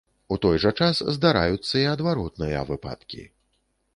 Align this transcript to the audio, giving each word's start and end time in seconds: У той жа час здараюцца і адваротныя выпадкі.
У 0.35 0.35
той 0.43 0.55
жа 0.63 0.71
час 0.85 1.01
здараюцца 1.17 1.75
і 1.81 1.85
адваротныя 1.93 2.65
выпадкі. 2.73 3.23